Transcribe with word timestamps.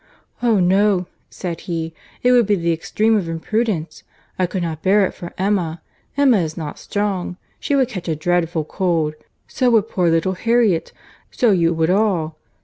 "Oh! 0.41 0.59
no," 0.59 1.05
said 1.29 1.61
he; 1.69 1.93
"it 2.23 2.31
would 2.31 2.47
be 2.47 2.55
the 2.55 2.73
extreme 2.73 3.15
of 3.15 3.29
imprudence. 3.29 4.01
I 4.39 4.47
could 4.47 4.63
not 4.63 4.81
bear 4.81 5.05
it 5.05 5.13
for 5.13 5.31
Emma!—Emma 5.37 6.37
is 6.39 6.57
not 6.57 6.79
strong. 6.79 7.37
She 7.59 7.75
would 7.75 7.87
catch 7.89 8.07
a 8.07 8.15
dreadful 8.15 8.63
cold. 8.63 9.13
So 9.47 9.69
would 9.69 9.89
poor 9.89 10.09
little 10.09 10.33
Harriet. 10.33 10.91
So 11.29 11.51
you 11.51 11.71
would 11.75 11.91
all. 11.91 12.39